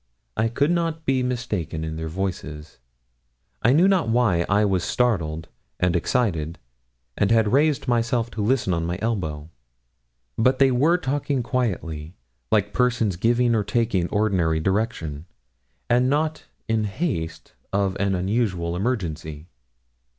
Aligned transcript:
I 0.35 0.47
could 0.47 0.71
not 0.71 1.05
be 1.05 1.21
mistaken 1.21 1.83
in 1.83 1.95
their 1.95 2.07
voices. 2.07 2.79
I 3.61 3.71
knew 3.71 3.87
not 3.87 4.09
why 4.09 4.47
I 4.49 4.65
was 4.65 4.83
startled 4.83 5.47
and 5.79 5.95
excited, 5.95 6.57
and 7.15 7.29
had 7.29 7.51
raised 7.53 7.87
myself 7.87 8.31
to 8.31 8.41
listen 8.41 8.73
on 8.73 8.83
my 8.87 8.97
elbow. 8.99 9.51
But 10.39 10.57
they 10.57 10.71
were 10.71 10.97
talking 10.97 11.43
quietly, 11.43 12.15
like 12.51 12.73
persons 12.73 13.15
giving 13.15 13.53
or 13.53 13.63
taking 13.63 14.01
an 14.05 14.09
ordinary 14.11 14.59
direction, 14.59 15.27
and 15.87 16.09
not 16.09 16.45
in 16.67 16.81
the 16.81 16.87
haste 16.87 17.53
of 17.71 17.95
an 17.99 18.15
unusual 18.15 18.75
emergency. 18.75 19.49